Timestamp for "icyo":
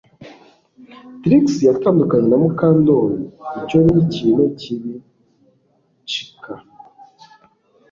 3.59-3.77